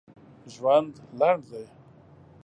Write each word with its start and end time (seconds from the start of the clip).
ژوند 0.53 0.93
لنډ 1.19 1.43
دی 1.51 1.65